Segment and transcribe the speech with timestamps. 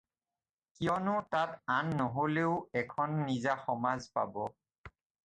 [0.75, 4.33] কিয়নো তাত আন নহ'লেও এখন নিজা সমাজ পাব।